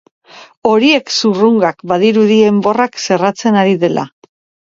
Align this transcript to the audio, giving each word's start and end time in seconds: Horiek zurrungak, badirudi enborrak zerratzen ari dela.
Horiek 0.69 1.11
zurrungak, 1.17 1.83
badirudi 1.91 2.37
enborrak 2.51 2.99
zerratzen 3.09 3.59
ari 3.65 3.77
dela. 3.87 4.09